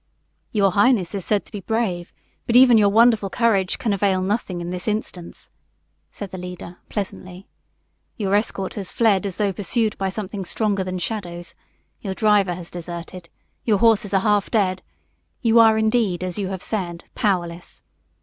[0.51, 2.11] "Your highness is said to be brave,
[2.47, 5.51] but even your wonderful courage can avail nothing in this instance,"
[6.09, 7.47] said the leader, pleasantly.
[8.17, 11.53] "Your escort has fled as though pursued by something stronger than shadows;
[12.01, 13.29] your driver has deserted;
[13.63, 14.81] your horses are half dead;
[15.43, 17.83] you are indeed, as you have said, powerless.